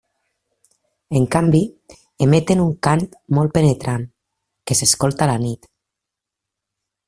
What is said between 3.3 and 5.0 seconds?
molt penetrant, que